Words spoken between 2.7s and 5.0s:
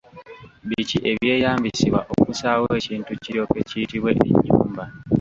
ekintu kiryoke kiyitibwe ennyumba?